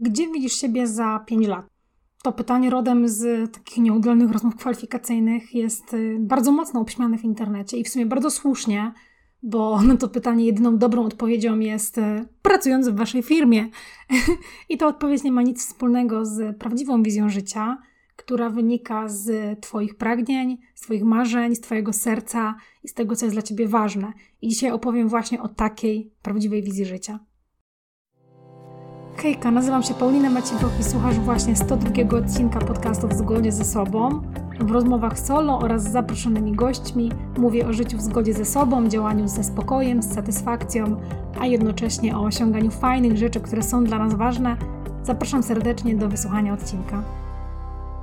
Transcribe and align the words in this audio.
Gdzie 0.00 0.32
widzisz 0.32 0.52
siebie 0.52 0.86
za 0.86 1.24
5 1.26 1.46
lat? 1.46 1.66
To 2.22 2.32
pytanie 2.32 2.70
rodem 2.70 3.08
z 3.08 3.52
takich 3.52 3.78
nieudolnych 3.78 4.30
rozmów 4.30 4.56
kwalifikacyjnych 4.56 5.54
jest 5.54 5.94
y, 5.94 6.16
bardzo 6.20 6.52
mocno 6.52 6.80
obśmiane 6.80 7.18
w 7.18 7.24
internecie 7.24 7.76
i 7.76 7.84
w 7.84 7.88
sumie 7.88 8.06
bardzo 8.06 8.30
słusznie, 8.30 8.92
bo 9.42 9.80
na 9.82 9.96
to 9.96 10.08
pytanie 10.08 10.46
jedyną 10.46 10.78
dobrą 10.78 11.04
odpowiedzią 11.04 11.58
jest 11.58 11.98
y, 11.98 12.28
pracując 12.42 12.88
w 12.88 12.96
waszej 12.96 13.22
firmie. 13.22 13.68
I 14.68 14.78
ta 14.78 14.86
odpowiedź 14.86 15.22
nie 15.22 15.32
ma 15.32 15.42
nic 15.42 15.66
wspólnego 15.66 16.24
z 16.24 16.58
prawdziwą 16.58 17.02
wizją 17.02 17.28
życia, 17.28 17.78
która 18.16 18.50
wynika 18.50 19.08
z 19.08 19.60
Twoich 19.60 19.94
pragnień, 19.94 20.58
z 20.74 20.80
Twoich 20.80 21.04
marzeń, 21.04 21.54
z 21.54 21.60
Twojego 21.60 21.92
serca 21.92 22.54
i 22.84 22.88
z 22.88 22.94
tego, 22.94 23.16
co 23.16 23.26
jest 23.26 23.34
dla 23.34 23.42
Ciebie 23.42 23.68
ważne. 23.68 24.12
I 24.42 24.48
dzisiaj 24.48 24.70
opowiem 24.70 25.08
właśnie 25.08 25.42
o 25.42 25.48
takiej 25.48 26.12
prawdziwej 26.22 26.62
wizji 26.62 26.84
życia. 26.84 27.18
Hejka, 29.22 29.50
nazywam 29.50 29.82
się 29.82 29.94
Paulina 29.94 30.30
Maciejczuk 30.30 30.70
i 30.80 30.84
słuchasz 30.84 31.18
właśnie 31.18 31.56
102 31.56 32.18
odcinka 32.18 32.58
podcastu 32.58 33.08
w 33.08 33.12
zgodzie 33.12 33.52
ze 33.52 33.64
sobą. 33.64 34.22
W 34.60 34.70
rozmowach 34.70 35.18
solo 35.18 35.58
oraz 35.58 35.82
z 35.82 35.92
zaproszonymi 35.92 36.52
gośćmi 36.52 37.12
mówię 37.38 37.66
o 37.66 37.72
życiu 37.72 37.96
w 37.96 38.00
zgodzie 38.00 38.34
ze 38.34 38.44
sobą, 38.44 38.88
działaniu 38.88 39.28
ze 39.28 39.44
spokojem, 39.44 40.02
z 40.02 40.14
satysfakcją, 40.14 40.96
a 41.40 41.46
jednocześnie 41.46 42.16
o 42.16 42.22
osiąganiu 42.22 42.70
fajnych 42.70 43.16
rzeczy, 43.16 43.40
które 43.40 43.62
są 43.62 43.84
dla 43.84 43.98
nas 43.98 44.14
ważne. 44.14 44.56
Zapraszam 45.02 45.42
serdecznie 45.42 45.96
do 45.96 46.08
wysłuchania 46.08 46.52
odcinka. 46.54 47.02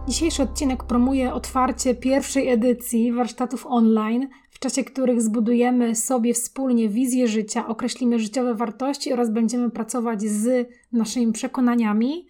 Dzisiejszy 0.08 0.44
odcinek 0.44 0.84
promuje 0.84 1.34
otwarcie 1.34 1.96
pierwszej 1.96 2.50
edycji 2.50 3.14
warsztatów 3.14 3.66
online, 3.66 4.28
w 4.50 4.60
czasie 4.60 4.84
których 4.84 5.22
zbudujemy 5.22 5.96
sobie 5.96 6.34
wspólnie 6.34 6.90
wizję 6.90 7.28
życia, 7.28 7.68
określimy 7.68 8.20
życiowe 8.20 8.56
wartości 8.56 9.14
oraz 9.14 9.30
będziemy 9.30 9.70
pracować 9.70 10.22
z 10.22 10.70
naszymi 10.92 11.34
przekonaniami, 11.34 12.28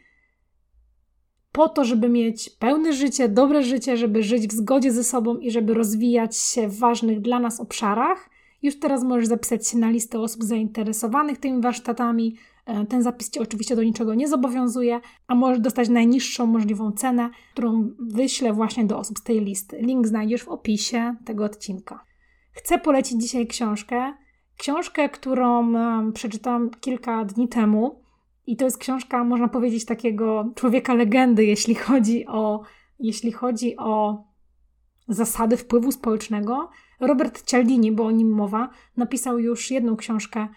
po 1.52 1.70
to, 1.70 1.84
żeby 1.84 2.10
mieć 2.10 2.50
pełne 2.50 2.94
życie, 2.94 3.30
dobre 3.30 3.64
życie, 3.64 3.98
żeby 3.98 4.24
żyć 4.24 4.48
w 4.48 4.54
zgodzie 4.54 4.92
ze 4.92 5.04
sobą 5.04 5.38
i 5.38 5.52
żeby 5.52 5.74
rozwijać 5.74 6.38
się 6.38 6.68
w 6.68 6.80
ważnych 6.80 7.22
dla 7.22 7.40
nas 7.40 7.60
obszarach. 7.60 8.30
Już 8.62 8.80
teraz 8.80 9.04
możesz 9.04 9.28
zapisać 9.28 9.68
się 9.68 9.78
na 9.78 9.90
listę 9.90 10.20
osób 10.20 10.44
zainteresowanych 10.44 11.38
tymi 11.38 11.62
warsztatami. 11.62 12.36
E, 12.66 12.86
ten 12.86 13.04
zapis 13.04 13.30
Cię 13.30 13.42
oczywiście 13.42 13.76
do 13.76 13.84
niczego 13.84 14.16
nie 14.16 14.28
zobowiązuje, 14.28 15.02
a 15.28 15.36
możesz 15.36 15.60
dostać 15.60 15.90
najniższą 15.90 16.46
możliwą 16.46 16.92
cenę, 16.92 17.30
którą 17.54 17.90
wyślę 18.00 18.54
właśnie 18.54 18.86
do 18.86 18.98
osób 18.98 19.20
z 19.20 19.24
tej 19.24 19.42
listy. 19.42 19.78
Link 19.82 20.08
znajdziesz 20.08 20.44
w 20.44 20.50
opisie 20.50 21.16
tego 21.26 21.46
odcinka. 21.46 22.04
Chcę 22.52 22.80
polecić 22.80 23.22
dzisiaj 23.22 23.48
książkę. 23.48 24.14
Książkę, 24.58 25.10
którą 25.10 25.74
przeczytałam 26.14 26.70
kilka 26.70 27.26
dni 27.26 27.48
temu. 27.48 28.02
I 28.48 28.58
to 28.58 28.66
jest 28.66 28.78
książka, 28.78 29.24
można 29.24 29.48
powiedzieć, 29.48 29.86
takiego 29.86 30.52
człowieka 30.56 30.94
legendy, 30.94 31.46
jeśli 31.46 31.76
chodzi 31.76 32.28
o, 32.28 32.62
jeśli 33.00 33.32
chodzi 33.32 33.78
o 33.78 34.24
zasady 35.08 35.58
wpływu 35.58 35.92
społecznego. 35.92 36.70
Robert 37.00 37.44
Cialdini, 37.44 37.92
bo 37.92 38.06
o 38.06 38.12
nim 38.12 38.32
mowa, 38.32 38.70
napisał 38.98 39.40
już 39.40 39.72
jedną 39.72 39.96
książkę, 39.96 40.40
e, 40.40 40.48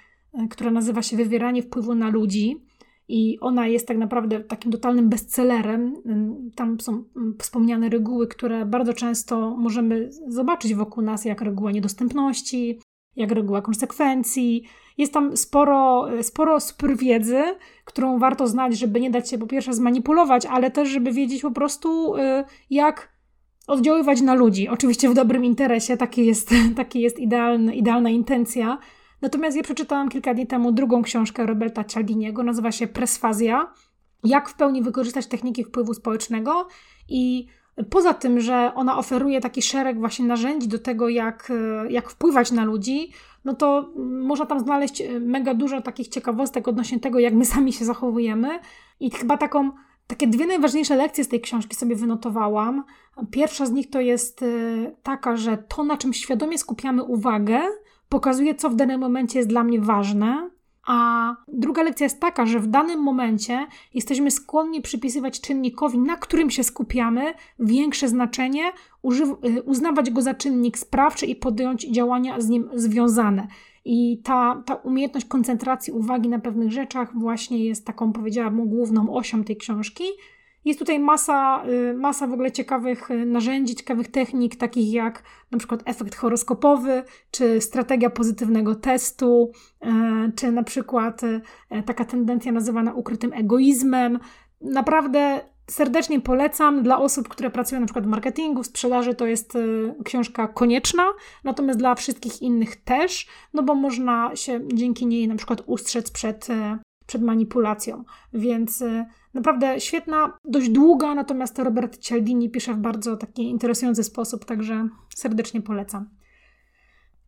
która 0.51 0.71
nazywa 0.71 1.03
się 1.03 1.17
Wywieranie 1.17 1.63
wpływu 1.63 1.95
na 1.95 2.09
ludzi. 2.09 2.65
I 3.09 3.39
ona 3.41 3.67
jest 3.67 3.89
tak 3.89 3.97
naprawdę 3.99 4.41
takim 4.41 4.73
totalnym 4.73 5.09
bestsellerem. 5.09 5.95
Tam 6.57 6.81
są 6.81 7.05
wspomniane 7.39 7.89
reguły, 7.89 8.27
które 8.29 8.67
bardzo 8.67 8.95
często 8.95 9.57
możemy 9.57 10.11
zobaczyć 10.29 10.75
wokół 10.75 11.03
nas, 11.03 11.25
jak 11.25 11.41
reguła 11.41 11.73
niedostępności, 11.73 12.81
jak 13.17 13.33
reguła 13.33 13.63
konsekwencji. 13.63 14.65
Jest 14.99 15.13
tam 15.13 15.37
sporo, 15.37 16.09
sporo 16.23 16.61
super 16.61 16.97
wiedzy, 16.97 17.43
którą 17.85 18.19
warto 18.19 18.47
znać, 18.47 18.79
żeby 18.79 19.01
nie 19.01 19.11
dać 19.11 19.31
się 19.31 19.39
po 19.39 19.47
pierwsze 19.47 19.73
zmanipulować, 19.73 20.47
ale 20.47 20.71
też, 20.71 20.89
żeby 20.89 21.13
wiedzieć 21.13 21.43
po 21.43 21.51
prostu, 21.51 22.15
jak 22.71 23.19
oddziaływać 23.67 24.21
na 24.21 24.35
ludzi. 24.35 24.69
Oczywiście 24.69 25.09
w 25.09 25.15
dobrym 25.15 25.45
interesie, 25.45 25.97
taki 25.97 26.27
jest, 26.27 26.51
taki 26.77 27.01
jest 27.01 27.19
idealny, 27.19 27.75
idealna 27.75 28.11
intencja. 28.11 28.79
Natomiast 29.23 29.57
ja 29.57 29.63
przeczytałam 29.63 30.09
kilka 30.09 30.35
dni 30.35 30.47
temu 30.47 30.73
drugą 30.73 31.03
książkę 31.03 31.47
Roberta 31.47 31.85
Cialdiniego, 31.85 32.43
nazywa 32.43 32.73
się 32.73 32.87
Presfazja. 32.87 33.73
Jak 34.25 34.49
w 34.49 34.55
pełni 34.55 34.83
wykorzystać 34.83 35.27
techniki 35.27 35.65
wpływu 35.65 35.95
społecznego 35.95 36.69
i 37.09 37.47
Poza 37.91 38.15
tym, 38.15 38.41
że 38.41 38.73
ona 38.75 38.99
oferuje 38.99 39.41
taki 39.41 39.63
szereg 39.63 39.99
właśnie 39.99 40.27
narzędzi 40.27 40.69
do 40.69 40.79
tego, 40.79 41.09
jak, 41.09 41.53
jak 41.89 42.11
wpływać 42.11 42.53
na 42.53 42.65
ludzi, 42.65 43.13
no 43.45 43.55
to 43.55 43.91
można 43.97 44.47
tam 44.47 44.61
znaleźć 44.61 45.03
mega 45.21 45.55
dużo 45.55 45.83
takich 45.83 46.09
ciekawostek 46.09 46.69
odnośnie 46.69 47.01
tego, 47.01 47.19
jak 47.19 47.35
my 47.35 47.45
sami 47.55 47.73
się 47.73 47.85
zachowujemy. 47.85 48.49
I 49.01 49.11
chyba 49.11 49.37
taką, 49.37 49.71
takie 50.07 50.27
dwie 50.27 50.47
najważniejsze 50.47 50.97
lekcje 50.97 51.25
z 51.25 51.29
tej 51.29 51.41
książki 51.41 51.77
sobie 51.77 51.97
wynotowałam. 51.97 52.85
Pierwsza 53.31 53.67
z 53.67 53.71
nich 53.71 53.91
to 53.91 54.01
jest 54.01 54.43
y, 54.43 54.97
taka, 55.03 55.37
że 55.37 55.59
to, 55.69 55.85
na 55.85 55.97
czym 55.97 56.13
świadomie 56.13 56.59
skupiamy 56.59 57.03
uwagę, 57.03 57.61
pokazuje, 58.09 58.55
co 58.55 58.71
w 58.71 58.77
danym 58.77 59.01
momencie 59.01 59.39
jest 59.39 59.49
dla 59.49 59.65
mnie 59.65 59.81
ważne. 59.81 60.51
A 60.87 61.37
druga 61.49 61.83
lekcja 61.83 62.05
jest 62.05 62.21
taka, 62.21 62.47
że 62.47 62.61
w 62.61 62.67
danym 62.67 63.01
momencie 63.01 63.67
jesteśmy 63.95 64.31
skłonni 64.31 64.83
przypisywać 64.83 65.41
czynnikowi, 65.41 65.99
na 65.99 66.17
którym 66.17 66.51
się 66.51 66.65
skupiamy, 66.65 67.35
większe 67.59 68.09
znaczenie, 68.09 68.73
y, 69.45 69.63
uznawać 69.63 70.11
go 70.11 70.23
za 70.23 70.35
czynnik 70.35 70.79
sprawczy 70.79 71.27
i 71.27 71.37
podjąć 71.37 71.83
działania 71.83 72.41
z 72.41 72.49
nim 72.49 72.71
związane. 72.75 73.47
I 73.85 74.21
ta, 74.25 74.63
ta 74.67 74.75
umiejętność 74.75 75.27
koncentracji 75.27 75.93
uwagi 75.93 76.29
na 76.29 76.39
pewnych 76.39 76.73
rzeczach 76.73 77.19
właśnie 77.19 77.65
jest 77.65 77.87
taką, 77.87 78.13
powiedziałabym, 78.13 78.69
główną 78.69 79.15
osią 79.15 79.45
tej 79.45 79.57
książki. 79.57 80.05
Jest 80.69 80.79
tutaj 80.79 81.01
masa, 81.01 81.65
y, 81.91 81.95
masa 81.95 82.27
w 82.27 82.33
ogóle 82.33 82.53
ciekawych 82.53 83.11
y, 83.11 83.27
narzędzi, 83.27 83.75
ciekawych 83.75 84.11
technik, 84.11 84.57
takich 84.57 84.93
jak 84.93 85.23
na 85.51 85.59
przykład 85.59 85.83
efekt 85.85 86.15
horoskopowy, 86.15 87.03
czy 87.31 87.61
strategia 87.61 88.11
pozytywnego 88.11 88.75
testu, 88.75 89.53
y, 89.85 90.33
czy 90.37 90.53
na 90.53 90.63
przykład 90.63 91.21
taka 91.87 92.05
tendencja 92.05 92.53
nazywana 92.53 92.95
ukrytym 92.95 93.33
egoizmem. 93.33 94.19
Naprawdę 94.61 95.41
serdecznie 95.71 96.21
polecam 96.21 96.83
dla 96.83 96.99
osób, 96.99 97.29
które 97.29 97.51
pracują 97.51 97.81
na 97.81 97.87
przykład 97.87 98.05
w 98.05 98.09
marketingu, 98.09 98.63
w 98.63 98.67
sprzedaży, 98.67 99.15
to 99.15 99.27
jest 99.27 99.59
książka 100.05 100.49
konieczna, 100.49 101.07
natomiast 101.45 101.79
dla 101.79 101.95
wszystkich 101.95 102.43
innych 102.43 102.77
też, 102.77 103.27
no 103.55 103.63
bo 103.63 103.75
można 103.75 104.37
się 104.37 104.61
dzięki 104.75 105.07
niej 105.07 105.29
na 105.29 105.37
przykład 105.37 105.63
ustrzec 105.67 106.11
przed 106.11 106.49
przed 107.09 107.23
manipulacją. 107.23 108.05
Więc 108.33 108.81
y, 108.81 109.07
naprawdę 109.35 109.81
świetna, 109.81 110.39
dość 110.45 110.69
długa, 110.69 111.15
natomiast 111.15 111.59
Robert 111.59 111.99
Cialdini 111.99 112.51
pisze 112.51 112.75
w 112.75 112.79
bardzo 112.79 113.17
taki 113.17 113.43
interesujący 113.43 114.05
sposób, 114.05 114.45
także 114.45 114.89
serdecznie 115.15 115.63
polecam. 115.63 116.09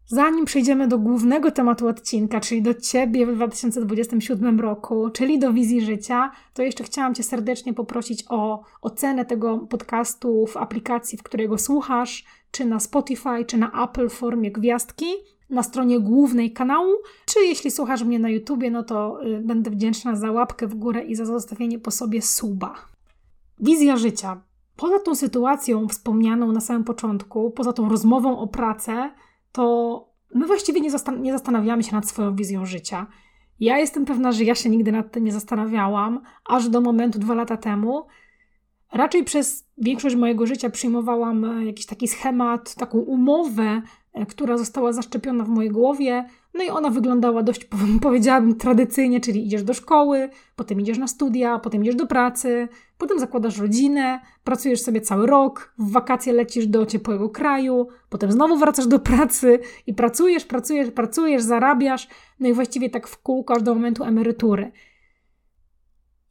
Zanim 0.07 0.45
przejdziemy 0.45 0.89
do 0.89 0.99
głównego 0.99 1.51
tematu 1.51 1.89
odcinka, 1.89 2.41
czyli 2.41 2.63
do 2.63 2.75
Ciebie 2.75 3.27
w 3.27 3.35
2027 3.35 4.61
roku, 4.61 5.11
czyli 5.11 5.39
do 5.39 5.53
wizji 5.53 5.81
życia, 5.81 6.31
to 6.55 6.63
jeszcze 6.63 6.85
chciałam 6.85 7.15
Cię 7.15 7.23
serdecznie 7.23 7.75
poprosić 7.75 8.25
o 8.29 8.63
ocenę 8.83 9.25
tego 9.25 9.59
podcastu 9.59 10.47
w 10.47 10.57
aplikacji, 10.57 11.19
w 11.19 11.23
której 11.23 11.49
go 11.49 11.59
słuchasz, 11.59 12.25
czy 12.51 12.65
na 12.65 12.81
Spotify, 12.81 13.45
czy 13.47 13.59
na 13.59 13.85
Apple 13.85 14.09
w 14.09 14.13
formie 14.13 14.53
gwiazdki 14.53 15.07
na 15.51 15.63
stronie 15.63 16.01
głównej 16.01 16.53
kanału, 16.53 16.93
czy 17.27 17.41
jeśli 17.41 17.71
słuchasz 17.71 18.03
mnie 18.03 18.19
na 18.19 18.31
YouTubie, 18.31 18.71
no 18.71 18.83
to 18.83 19.25
y, 19.27 19.41
będę 19.41 19.71
wdzięczna 19.71 20.17
za 20.17 20.33
łapkę 20.33 20.67
w 20.67 20.75
górę 20.75 21.05
i 21.05 21.15
za 21.15 21.25
zostawienie 21.25 21.79
po 21.79 21.91
sobie 21.91 22.23
suba. 22.23 22.75
Wizja 23.61 23.97
życia. 23.97 24.43
Poza 24.77 24.99
tą 24.99 25.15
sytuacją 25.15 25.89
wspomnianą 25.89 26.53
na 26.53 26.61
samym 26.61 26.85
początku, 26.85 27.51
poza 27.51 27.73
tą 27.73 27.89
rozmową 27.89 28.39
o 28.39 28.47
pracę, 28.47 29.11
to 29.53 30.07
my 30.35 30.47
właściwie 30.47 30.81
nie, 30.81 30.91
zastan 30.91 31.23
nie 31.23 31.33
zastanawiamy 31.33 31.83
się 31.83 31.95
nad 31.97 32.09
swoją 32.09 32.37
wizją 32.37 32.67
życia. 32.67 33.07
Ja 33.61 33.79
jestem 33.79 34.05
pewna, 34.05 34.33
że 34.33 34.45
ja 34.45 34.55
się 34.55 34.71
nigdy 34.71 34.93
nad 34.93 35.13
tym 35.13 35.25
nie 35.25 35.33
zastanawiałam, 35.33 36.21
aż 36.45 36.69
do 36.69 36.81
momentu 36.81 37.19
dwa 37.19 37.35
lata 37.35 37.57
temu. 37.57 38.07
Raczej 38.93 39.25
przez 39.25 39.69
większość 39.79 40.17
mojego 40.17 40.47
życia 40.47 40.71
przyjmowałam 40.71 41.45
e, 41.45 41.65
jakiś 41.65 41.87
taki 41.87 42.09
schemat, 42.09 42.75
taką 42.75 42.99
umowę 42.99 43.83
która 44.29 44.59
została 44.59 44.93
zaszczepiona 44.93 45.45
w 45.45 45.49
mojej 45.49 45.71
głowie. 45.71 46.25
No 46.55 46.65
i 46.65 46.69
ona 46.69 46.91
wyglądała 46.91 47.43
dość, 47.43 47.69
powiedziałabym, 48.03 48.55
tradycyjnie, 48.55 49.21
czyli 49.21 49.47
idziesz 49.47 49.63
do 49.63 49.75
szkoły, 49.75 50.29
potem 50.57 50.81
idziesz 50.81 50.99
na 50.99 51.07
studia, 51.07 51.59
potem 51.59 51.83
idziesz 51.83 51.95
do 51.95 52.07
pracy, 52.07 52.69
potem 52.99 53.19
zakładasz 53.19 53.59
rodzinę, 53.59 54.21
pracujesz 54.45 54.83
sobie 54.83 55.01
cały 55.01 55.27
rok, 55.27 55.75
w 55.79 55.93
wakacje 55.93 56.33
lecisz 56.33 56.67
do 56.67 56.87
ciepłego 56.87 57.29
kraju, 57.29 57.89
potem 58.09 58.33
znowu 58.33 58.57
wracasz 58.57 58.87
do 58.87 58.99
pracy 58.99 59.59
i 59.87 59.95
pracujesz, 59.95 60.45
pracujesz, 60.45 60.91
pracujesz, 60.91 61.43
zarabiasz, 61.43 62.09
no 62.41 62.49
i 62.49 62.53
właściwie 62.53 62.91
tak 62.91 63.09
w 63.09 63.23
kółko 63.23 63.55
aż 63.55 63.63
do 63.63 63.75
momentu 63.75 64.05
emerytury. 64.05 64.73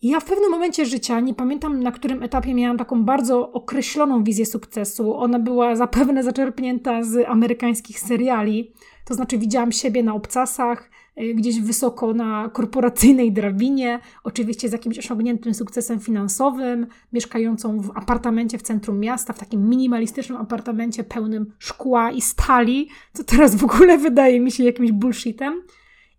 Ja 0.02 0.20
w 0.20 0.26
pewnym 0.26 0.52
momencie 0.52 0.86
życia, 0.86 1.20
nie 1.20 1.34
pamiętam 1.34 1.84
na 1.84 1.92
którym 1.92 2.24
etapie, 2.24 2.54
miałam 2.54 2.78
taką 2.78 3.04
bardzo 3.04 3.52
określoną 3.52 4.24
wizję 4.24 4.46
sukcesu. 4.46 5.16
Ona 5.16 5.40
była 5.40 5.76
zapewne 5.76 6.24
zaczerpnięta 6.24 7.04
z 7.04 7.30
amerykańskich 7.30 8.00
seriali. 8.00 8.74
To 9.06 9.14
znaczy, 9.14 9.38
widziałam 9.38 9.72
siebie 9.72 10.04
na 10.04 10.14
obcasach, 10.14 10.90
y, 11.22 11.34
gdzieś 11.34 11.62
wysoko 11.62 12.14
na 12.14 12.50
korporacyjnej 12.54 13.32
drabinie, 13.32 14.00
oczywiście 14.24 14.70
z 14.70 14.72
jakimś 14.72 15.00
osiągniętym 15.00 15.54
sukcesem 15.54 16.00
finansowym, 16.00 16.88
mieszkającą 17.14 17.82
w 17.82 17.98
apartamencie 17.98 18.58
w 18.58 18.62
centrum 18.62 19.00
miasta, 19.00 19.34
w 19.34 19.40
takim 19.40 19.70
minimalistycznym 19.70 20.38
apartamencie 20.38 21.04
pełnym 21.04 21.54
szkła 21.58 22.12
i 22.12 22.22
stali, 22.22 22.90
co 23.14 23.24
teraz 23.24 23.56
w 23.56 23.64
ogóle 23.64 23.98
wydaje 23.98 24.40
mi 24.40 24.52
się 24.52 24.64
jakimś 24.64 24.92
bullshitem. 24.92 25.64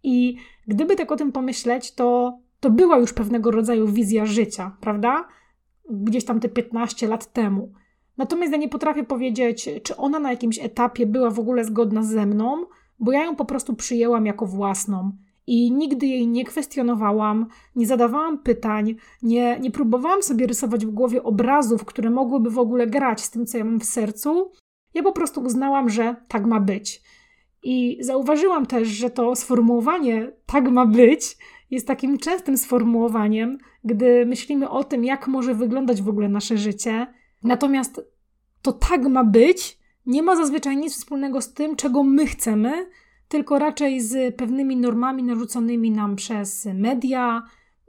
I 0.03 0.37
gdyby 0.67 0.97
tak 0.97 1.13
o 1.13 1.17
tym 1.17 1.33
pomyśleć, 1.33 1.95
to 1.95 2.39
to 2.61 2.71
była 2.71 2.99
już 2.99 3.13
pewnego 3.13 3.51
rodzaju 3.51 3.89
wizja 3.89 4.27
życia, 4.27 4.77
prawda? 4.81 5.29
Gdzieś 5.91 6.25
tam 6.25 6.41
te 6.41 6.49
15 6.49 7.09
lat 7.09 7.33
temu. 7.33 7.73
Natomiast 8.17 8.53
ja 8.53 8.59
nie 8.59 8.69
potrafię 8.69 9.05
powiedzieć, 9.05 9.69
czy 9.83 9.97
ona 9.97 10.19
na 10.19 10.31
jakimś 10.31 10.59
etapie 10.59 11.07
była 11.07 11.31
w 11.31 11.39
ogóle 11.39 11.65
zgodna 11.65 12.03
ze 12.03 12.27
mną, 12.27 12.67
bo 12.99 13.13
ja 13.13 13.25
ją 13.25 13.37
po 13.37 13.45
prostu 13.45 13.75
przyjęłam 13.75 14.27
jako 14.27 14.47
własną 14.47 15.13
i 15.47 15.73
nigdy 15.73 16.07
jej 16.07 16.29
nie 16.29 16.45
kwestionowałam, 16.45 17.47
nie 17.77 17.87
zadawałam 17.87 18.39
pytań, 18.39 18.95
nie, 19.23 19.61
nie 19.61 19.71
próbowałam 19.71 20.23
sobie 20.23 20.47
rysować 20.47 20.87
w 20.87 20.91
głowie 20.91 21.23
obrazów, 21.23 21.85
które 21.85 22.11
mogłyby 22.11 22.51
w 22.51 22.59
ogóle 22.59 22.87
grać 22.87 23.21
z 23.21 23.31
tym, 23.31 23.47
co 23.47 23.59
ja 23.59 23.65
mam 23.65 23.81
w 23.81 23.85
sercu. 23.85 24.53
Ja 24.95 25.03
po 25.03 25.13
prostu 25.13 25.41
uznałam, 25.41 25.89
że 25.89 26.17
tak 26.29 26.47
ma 26.47 26.61
być. 26.61 27.03
I 27.63 27.99
zauważyłam 28.01 28.67
też, 28.67 28.89
że 28.89 29.11
to 29.11 29.37
sformułowanie 29.37 30.33
tak 30.47 30.71
ma 30.71 30.87
być 30.87 31.37
jest 31.71 31.87
takim 31.87 32.19
częstym 32.19 32.57
sformułowaniem, 32.57 33.59
gdy 33.85 34.27
myślimy 34.27 34.69
o 34.69 34.85
tym, 34.85 35.05
jak 35.05 35.29
może 35.29 35.55
wyglądać 35.55 36.03
w 36.03 36.09
ogóle 36.09 36.29
nasze 36.29 36.57
życie. 36.57 37.07
Natomiast 37.43 38.01
to 38.63 38.73
tak 38.73 39.09
ma 39.09 39.25
być, 39.25 39.79
nie 40.07 40.23
ma 40.23 40.37
zazwyczaj 40.37 40.77
nic 40.77 40.95
wspólnego 40.95 41.41
z 41.41 41.53
tym, 41.53 41.77
czego 41.77 42.03
my 42.03 42.27
chcemy, 42.27 42.87
tylko 43.29 43.59
raczej 43.59 44.01
z 44.01 44.37
pewnymi 44.37 44.77
normami 44.77 45.23
narzuconymi 45.23 45.91
nam 45.91 46.17
przez 46.17 46.69
media, 46.75 47.43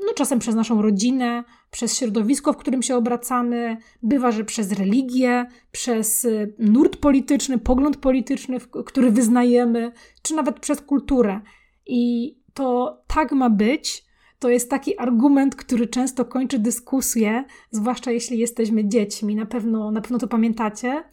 no 0.08 0.14
czasem 0.14 0.40
przez 0.40 0.56
naszą 0.56 0.82
rodzinę, 0.82 1.44
przez 1.72 1.98
środowisko, 1.98 2.54
w 2.54 2.58
którym 2.58 2.82
się 2.82 2.96
obracamy, 2.96 3.78
bywa, 4.04 4.32
że 4.32 4.44
przez 4.44 4.72
religię, 4.72 5.46
przez 5.72 6.28
nurt 6.60 6.98
polityczny, 6.98 7.58
pogląd 7.58 7.98
polityczny, 7.98 8.58
który 8.86 9.12
wyznajemy, 9.12 9.92
czy 10.22 10.36
nawet 10.36 10.60
przez 10.60 10.82
kulturę. 10.82 11.42
I 11.86 12.36
to 12.54 12.98
tak 13.08 13.32
ma 13.32 13.50
być, 13.50 14.06
to 14.40 14.50
jest 14.50 14.70
taki 14.70 14.98
argument, 14.98 15.56
który 15.56 15.88
często 15.88 16.26
kończy 16.26 16.60
dyskusję, 16.60 17.44
zwłaszcza 17.72 18.12
jeśli 18.12 18.38
jesteśmy 18.38 18.88
dziećmi. 18.88 19.36
Na 19.36 19.46
pewno, 19.46 19.92
na 19.92 20.02
pewno 20.02 20.18
to 20.18 20.28
pamiętacie. 20.28 21.04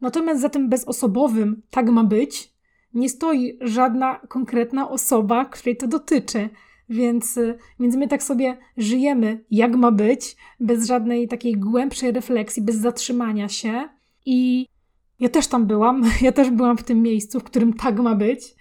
Natomiast 0.00 0.40
za 0.40 0.48
tym 0.48 0.68
bezosobowym 0.68 1.62
tak 1.70 1.90
ma 1.90 2.04
być 2.04 2.52
nie 2.94 3.08
stoi 3.08 3.58
żadna 3.60 4.20
konkretna 4.28 4.90
osoba, 4.90 5.44
której 5.44 5.76
to 5.76 5.86
dotyczy. 5.86 6.48
Więc, 6.88 7.38
więc 7.80 7.96
my 7.96 8.08
tak 8.08 8.22
sobie 8.22 8.58
żyjemy, 8.76 9.44
jak 9.50 9.76
ma 9.76 9.92
być, 9.92 10.36
bez 10.60 10.86
żadnej 10.86 11.28
takiej 11.28 11.52
głębszej 11.52 12.12
refleksji, 12.12 12.62
bez 12.62 12.76
zatrzymania 12.76 13.48
się. 13.48 13.88
I 14.26 14.66
ja 15.20 15.28
też 15.28 15.46
tam 15.46 15.66
byłam, 15.66 16.02
ja 16.22 16.32
też 16.32 16.50
byłam 16.50 16.76
w 16.76 16.82
tym 16.82 17.02
miejscu, 17.02 17.40
w 17.40 17.44
którym 17.44 17.72
tak 17.72 17.98
ma 17.98 18.14
być. 18.14 18.54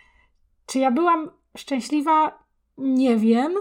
Czy 0.65 0.79
ja 0.79 0.91
byłam 0.91 1.29
szczęśliwa? 1.57 2.43
Nie 2.77 3.17
wiem, 3.17 3.51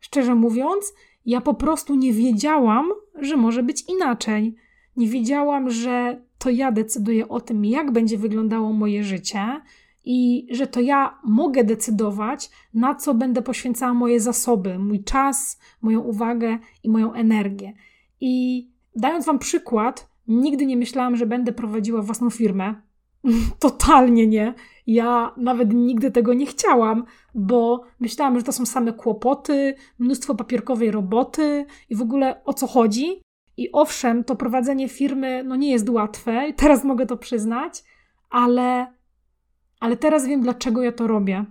szczerze 0.00 0.34
mówiąc. 0.34 0.94
Ja 1.26 1.40
po 1.40 1.54
prostu 1.54 1.94
nie 1.94 2.12
wiedziałam, 2.12 2.90
że 3.14 3.36
może 3.36 3.62
być 3.62 3.84
inaczej. 3.88 4.54
Nie 4.96 5.08
wiedziałam, 5.08 5.70
że 5.70 6.22
to 6.38 6.50
ja 6.50 6.72
decyduję 6.72 7.28
o 7.28 7.40
tym, 7.40 7.64
jak 7.64 7.92
będzie 7.92 8.18
wyglądało 8.18 8.72
moje 8.72 9.04
życie 9.04 9.60
i 10.04 10.46
że 10.50 10.66
to 10.66 10.80
ja 10.80 11.18
mogę 11.24 11.64
decydować, 11.64 12.50
na 12.74 12.94
co 12.94 13.14
będę 13.14 13.42
poświęcała 13.42 13.94
moje 13.94 14.20
zasoby, 14.20 14.78
mój 14.78 15.04
czas, 15.04 15.58
moją 15.82 16.00
uwagę 16.00 16.58
i 16.82 16.88
moją 16.88 17.12
energię. 17.12 17.72
I 18.20 18.66
dając 18.96 19.26
Wam 19.26 19.38
przykład, 19.38 20.08
nigdy 20.28 20.66
nie 20.66 20.76
myślałam, 20.76 21.16
że 21.16 21.26
będę 21.26 21.52
prowadziła 21.52 22.02
własną 22.02 22.30
firmę. 22.30 22.74
Totalnie 23.58 24.26
nie. 24.26 24.54
Ja 24.86 25.34
nawet 25.36 25.72
nigdy 25.72 26.10
tego 26.10 26.34
nie 26.34 26.46
chciałam, 26.46 27.04
bo 27.34 27.84
myślałam, 28.00 28.38
że 28.38 28.44
to 28.44 28.52
są 28.52 28.66
same 28.66 28.92
kłopoty, 28.92 29.74
mnóstwo 29.98 30.34
papierkowej 30.34 30.90
roboty 30.90 31.66
i 31.90 31.96
w 31.96 32.02
ogóle 32.02 32.44
o 32.44 32.54
co 32.54 32.66
chodzi. 32.66 33.22
I 33.56 33.72
owszem, 33.72 34.24
to 34.24 34.36
prowadzenie 34.36 34.88
firmy 34.88 35.44
no 35.44 35.56
nie 35.56 35.70
jest 35.70 35.88
łatwe, 35.88 36.52
teraz 36.56 36.84
mogę 36.84 37.06
to 37.06 37.16
przyznać, 37.16 37.84
ale, 38.30 38.86
ale 39.80 39.96
teraz 39.96 40.26
wiem, 40.26 40.40
dlaczego 40.40 40.82
ja 40.82 40.92
to 40.92 41.06
robię. 41.06 41.44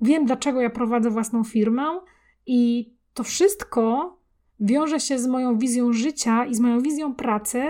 Wiem, 0.00 0.26
dlaczego 0.26 0.60
ja 0.60 0.70
prowadzę 0.70 1.10
własną 1.10 1.44
firmę 1.44 2.00
i 2.46 2.90
to 3.14 3.24
wszystko 3.24 4.16
wiąże 4.60 5.00
się 5.00 5.18
z 5.18 5.26
moją 5.26 5.58
wizją 5.58 5.92
życia 5.92 6.44
i 6.44 6.54
z 6.54 6.60
moją 6.60 6.80
wizją 6.80 7.14
pracy, 7.14 7.62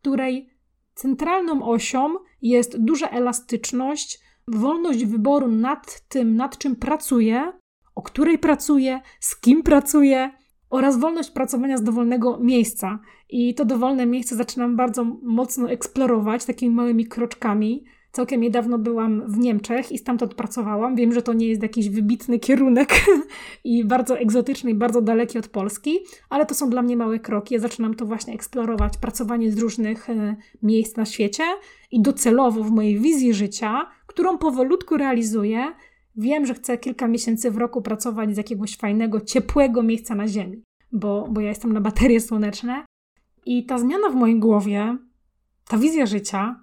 której 0.00 0.50
centralną 0.94 1.62
osią 1.62 2.14
jest 2.42 2.78
duża 2.78 3.08
elastyczność, 3.08 4.21
wolność 4.48 5.04
wyboru 5.04 5.48
nad 5.48 6.08
tym, 6.08 6.36
nad 6.36 6.58
czym 6.58 6.76
pracuję, 6.76 7.52
o 7.94 8.02
której 8.02 8.38
pracuję, 8.38 9.00
z 9.20 9.40
kim 9.40 9.62
pracuję 9.62 10.30
oraz 10.70 10.98
wolność 10.98 11.30
pracowania 11.30 11.76
z 11.76 11.82
dowolnego 11.82 12.38
miejsca. 12.38 12.98
I 13.30 13.54
to 13.54 13.64
dowolne 13.64 14.06
miejsce 14.06 14.36
zaczynam 14.36 14.76
bardzo 14.76 15.04
mocno 15.22 15.70
eksplorować 15.70 16.44
takimi 16.44 16.74
małymi 16.74 17.06
kroczkami. 17.06 17.84
Całkiem 18.12 18.40
niedawno 18.40 18.78
byłam 18.78 19.22
w 19.26 19.38
Niemczech 19.38 19.92
i 19.92 19.98
stamtąd 19.98 20.34
pracowałam. 20.34 20.96
Wiem, 20.96 21.12
że 21.12 21.22
to 21.22 21.32
nie 21.32 21.48
jest 21.48 21.62
jakiś 21.62 21.88
wybitny 21.88 22.38
kierunek 22.38 22.88
i 23.64 23.84
bardzo 23.84 24.18
egzotyczny 24.18 24.70
i 24.70 24.74
bardzo 24.74 25.02
daleki 25.02 25.38
od 25.38 25.48
Polski, 25.48 25.98
ale 26.30 26.46
to 26.46 26.54
są 26.54 26.70
dla 26.70 26.82
mnie 26.82 26.96
małe 26.96 27.18
kroki. 27.18 27.54
Ja 27.54 27.60
zaczynam 27.60 27.94
to 27.94 28.06
właśnie 28.06 28.34
eksplorować, 28.34 28.98
pracowanie 28.98 29.52
z 29.52 29.58
różnych 29.58 30.10
e, 30.10 30.36
miejsc 30.62 30.96
na 30.96 31.04
świecie 31.04 31.44
i 31.90 32.02
docelowo 32.02 32.64
w 32.64 32.70
mojej 32.70 32.98
wizji 32.98 33.34
życia, 33.34 33.86
którą 34.12 34.38
powolutku 34.38 34.96
realizuję, 34.96 35.72
wiem, 36.16 36.46
że 36.46 36.54
chcę 36.54 36.78
kilka 36.78 37.08
miesięcy 37.08 37.50
w 37.50 37.56
roku 37.56 37.82
pracować 37.82 38.34
z 38.34 38.36
jakiegoś 38.36 38.76
fajnego, 38.76 39.20
ciepłego 39.20 39.82
miejsca 39.82 40.14
na 40.14 40.28
Ziemi, 40.28 40.62
bo, 40.92 41.28
bo 41.30 41.40
ja 41.40 41.48
jestem 41.48 41.72
na 41.72 41.80
baterie 41.80 42.20
słoneczne. 42.20 42.84
I 43.46 43.66
ta 43.66 43.78
zmiana 43.78 44.08
w 44.08 44.14
mojej 44.14 44.38
głowie, 44.38 44.96
ta 45.68 45.78
wizja 45.78 46.06
życia, 46.06 46.60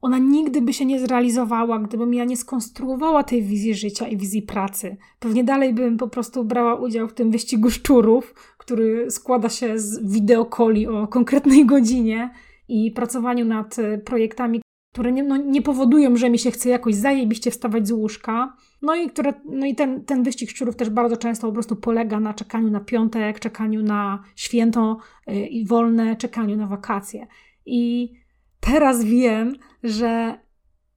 ona 0.00 0.18
nigdy 0.18 0.62
by 0.62 0.72
się 0.72 0.84
nie 0.84 1.00
zrealizowała, 1.00 1.78
gdybym 1.78 2.14
ja 2.14 2.24
nie 2.24 2.36
skonstruowała 2.36 3.22
tej 3.22 3.42
wizji 3.42 3.74
życia 3.74 4.08
i 4.08 4.16
wizji 4.16 4.42
pracy. 4.42 4.96
Pewnie 5.18 5.44
dalej 5.44 5.74
bym 5.74 5.96
po 5.96 6.08
prostu 6.08 6.44
brała 6.44 6.74
udział 6.74 7.08
w 7.08 7.14
tym 7.14 7.30
wyścigu 7.30 7.70
szczurów, 7.70 8.34
który 8.58 9.10
składa 9.10 9.48
się 9.48 9.78
z 9.78 10.12
wideokoli 10.12 10.86
o 10.86 11.08
konkretnej 11.08 11.66
godzinie 11.66 12.30
i 12.68 12.90
pracowaniu 12.90 13.44
nad 13.44 13.76
projektami, 14.04 14.60
które 14.94 15.12
nie, 15.12 15.22
no, 15.22 15.36
nie 15.36 15.62
powodują, 15.62 16.16
że 16.16 16.30
mi 16.30 16.38
się 16.38 16.50
chce 16.50 16.68
jakoś 16.68 16.94
zajebiście 16.94 17.50
wstawać 17.50 17.88
z 17.88 17.92
łóżka. 17.92 18.56
No 18.82 18.94
i, 18.94 19.08
które, 19.08 19.32
no 19.44 19.66
i 19.66 19.74
ten, 19.74 20.04
ten 20.04 20.22
wyścig 20.22 20.50
szczurów 20.50 20.76
też 20.76 20.90
bardzo 20.90 21.16
często 21.16 21.46
po 21.46 21.52
prostu 21.52 21.76
polega 21.76 22.20
na 22.20 22.34
czekaniu 22.34 22.70
na 22.70 22.80
piątek, 22.80 23.40
czekaniu 23.40 23.82
na 23.82 24.24
święto 24.36 24.98
yy, 25.26 25.46
i 25.46 25.66
wolne, 25.66 26.16
czekaniu 26.16 26.56
na 26.56 26.66
wakacje. 26.66 27.26
I 27.66 28.12
teraz 28.60 29.04
wiem, 29.04 29.56
że 29.82 30.38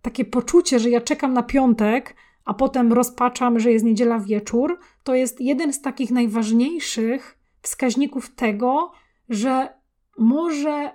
takie 0.02 0.26
poczucie, 0.26 0.80
że 0.80 0.90
ja 0.90 1.02
czekam 1.02 1.34
na 1.34 1.44
piątek, 1.44 2.16
a 2.46 2.54
potem 2.54 2.94
rozpaczam, 2.94 3.60
że 3.60 3.72
jest 3.72 3.86
niedziela 3.86 4.20
wieczór, 4.20 4.80
to 5.04 5.16
jest 5.16 5.42
jeden 5.42 5.74
z 5.74 5.82
takich 5.82 6.12
najważniejszych 6.12 7.38
wskaźników 7.62 8.36
tego, 8.36 8.92
że 9.30 9.70
może 10.18 10.92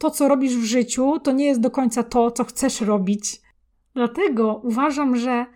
to, 0.00 0.10
co 0.10 0.28
robisz 0.28 0.56
w 0.56 0.64
życiu, 0.64 1.18
to 1.18 1.32
nie 1.32 1.44
jest 1.44 1.60
do 1.60 1.70
końca 1.70 2.02
to, 2.02 2.30
co 2.30 2.44
chcesz 2.44 2.80
robić. 2.80 3.40
Dlatego 3.94 4.60
uważam, 4.64 5.16
że 5.16 5.46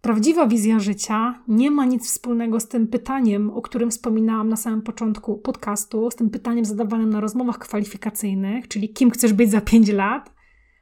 prawdziwa 0.00 0.46
wizja 0.46 0.78
życia 0.78 1.42
nie 1.48 1.70
ma 1.70 1.84
nic 1.84 2.06
wspólnego 2.06 2.60
z 2.60 2.68
tym 2.68 2.88
pytaniem, 2.88 3.50
o 3.50 3.62
którym 3.62 3.90
wspominałam 3.90 4.48
na 4.48 4.56
samym 4.56 4.82
początku 4.82 5.38
podcastu, 5.38 6.10
z 6.10 6.14
tym 6.14 6.30
pytaniem 6.30 6.64
zadawanym 6.64 7.10
na 7.10 7.20
rozmowach 7.20 7.58
kwalifikacyjnych, 7.58 8.68
czyli 8.68 8.92
kim 8.92 9.10
chcesz 9.10 9.32
być 9.32 9.50
za 9.50 9.60
5 9.60 9.88
lat. 9.88 10.32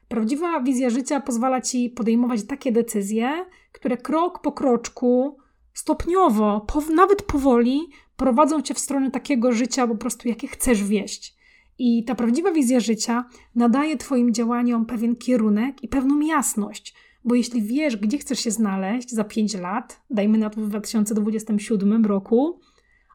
Prawdziwa 0.07 0.61
wizja 0.61 0.89
życia 0.89 1.19
pozwala 1.19 1.61
ci 1.61 1.89
podejmować 1.89 2.43
takie 2.43 2.71
decyzje, 2.71 3.45
które 3.71 3.97
krok 3.97 4.41
po 4.41 4.51
kroczku, 4.51 5.37
stopniowo, 5.73 6.65
nawet 6.95 7.23
powoli, 7.23 7.79
prowadzą 8.15 8.61
cię 8.61 8.73
w 8.73 8.79
stronę 8.79 9.11
takiego 9.11 9.51
życia 9.51 9.87
po 9.87 9.95
prostu, 9.95 10.27
jakie 10.27 10.47
chcesz 10.47 10.83
wieść. 10.83 11.40
I 11.83 12.03
ta 12.03 12.15
prawdziwa 12.15 12.51
wizja 12.51 12.79
życia 12.79 13.25
nadaje 13.55 13.97
Twoim 13.97 14.33
działaniom 14.33 14.85
pewien 14.85 15.15
kierunek 15.15 15.83
i 15.83 15.87
pewną 15.87 16.19
jasność, 16.19 16.95
bo 17.23 17.35
jeśli 17.35 17.61
wiesz, 17.61 17.97
gdzie 17.97 18.17
chcesz 18.17 18.39
się 18.39 18.51
znaleźć 18.51 19.11
za 19.11 19.23
5 19.23 19.53
lat, 19.53 20.01
dajmy 20.09 20.37
na 20.37 20.49
to 20.49 20.61
w 20.61 20.69
2027 20.69 22.05
roku, 22.05 22.59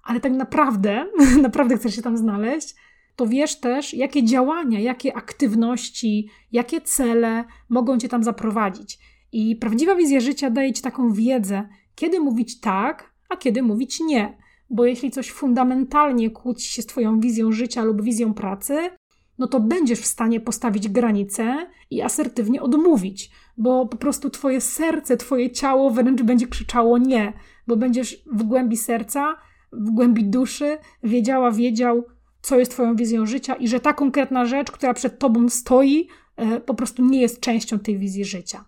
ale 0.02 0.20
tak 0.20 0.32
naprawdę, 0.32 1.06
naprawdę 1.42 1.76
chcesz 1.76 1.96
się 1.96 2.02
tam 2.02 2.16
znaleźć, 2.16 2.74
to 3.16 3.26
wiesz 3.26 3.60
też, 3.60 3.94
jakie 3.94 4.24
działania, 4.24 4.80
jakie 4.80 5.16
aktywności, 5.16 6.28
jakie 6.52 6.80
cele 6.80 7.44
mogą 7.68 7.98
cię 7.98 8.08
tam 8.08 8.24
zaprowadzić. 8.24 8.98
I 9.32 9.56
prawdziwa 9.56 9.94
wizja 9.94 10.20
życia 10.20 10.50
daje 10.50 10.72
ci 10.72 10.82
taką 10.82 11.12
wiedzę, 11.12 11.68
kiedy 11.94 12.20
mówić 12.20 12.60
tak, 12.60 13.14
a 13.28 13.36
kiedy 13.36 13.62
mówić 13.62 14.00
nie. 14.00 14.36
Bo 14.70 14.84
jeśli 14.84 15.10
coś 15.10 15.30
fundamentalnie 15.30 16.30
kłóci 16.30 16.68
się 16.68 16.82
z 16.82 16.86
Twoją 16.86 17.20
wizją 17.20 17.52
życia 17.52 17.84
lub 17.84 18.02
wizją 18.02 18.34
pracy, 18.34 18.90
no 19.38 19.46
to 19.46 19.60
będziesz 19.60 20.00
w 20.00 20.06
stanie 20.06 20.40
postawić 20.40 20.88
granice 20.88 21.70
i 21.90 22.02
asertywnie 22.02 22.62
odmówić, 22.62 23.30
bo 23.56 23.86
po 23.86 23.96
prostu 23.96 24.30
Twoje 24.30 24.60
serce, 24.60 25.16
Twoje 25.16 25.50
ciało 25.50 25.90
wręcz 25.90 26.22
będzie 26.22 26.46
krzyczało 26.46 26.98
nie, 26.98 27.32
bo 27.66 27.76
będziesz 27.76 28.22
w 28.32 28.42
głębi 28.42 28.76
serca, 28.76 29.36
w 29.72 29.90
głębi 29.90 30.24
duszy 30.24 30.78
wiedziała, 31.02 31.50
wiedział, 31.52 32.04
co 32.42 32.58
jest 32.58 32.70
Twoją 32.70 32.96
wizją 32.96 33.26
życia 33.26 33.54
i 33.54 33.68
że 33.68 33.80
ta 33.80 33.92
konkretna 33.92 34.46
rzecz, 34.46 34.70
która 34.70 34.94
przed 34.94 35.18
Tobą 35.18 35.48
stoi, 35.48 36.08
e, 36.36 36.60
po 36.60 36.74
prostu 36.74 37.04
nie 37.04 37.20
jest 37.20 37.40
częścią 37.40 37.78
tej 37.78 37.98
wizji 37.98 38.24
życia. 38.24 38.64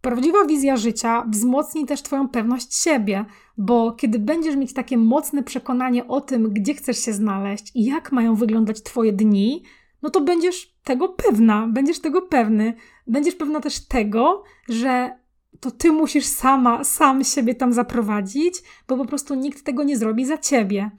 Prawdziwa 0.00 0.44
wizja 0.44 0.76
życia 0.76 1.26
wzmocni 1.30 1.86
też 1.86 2.02
Twoją 2.02 2.28
pewność 2.28 2.76
siebie, 2.76 3.24
bo 3.58 3.92
kiedy 3.92 4.18
będziesz 4.18 4.56
mieć 4.56 4.72
takie 4.72 4.96
mocne 4.96 5.42
przekonanie 5.42 6.08
o 6.08 6.20
tym, 6.20 6.52
gdzie 6.52 6.74
chcesz 6.74 6.98
się 6.98 7.12
znaleźć 7.12 7.70
i 7.74 7.84
jak 7.84 8.12
mają 8.12 8.34
wyglądać 8.34 8.82
Twoje 8.82 9.12
dni, 9.12 9.62
no 10.02 10.10
to 10.10 10.20
będziesz 10.20 10.74
tego 10.84 11.08
pewna, 11.08 11.68
będziesz 11.68 12.00
tego 12.00 12.22
pewny. 12.22 12.74
Będziesz 13.06 13.34
pewna 13.34 13.60
też 13.60 13.86
tego, 13.86 14.42
że 14.68 15.18
to 15.60 15.70
ty 15.70 15.92
musisz 15.92 16.26
sama, 16.26 16.84
sam 16.84 17.24
siebie 17.24 17.54
tam 17.54 17.72
zaprowadzić, 17.72 18.54
bo 18.88 18.96
po 18.96 19.04
prostu 19.04 19.34
nikt 19.34 19.64
tego 19.64 19.82
nie 19.82 19.96
zrobi 19.96 20.24
za 20.24 20.38
ciebie. 20.38 20.90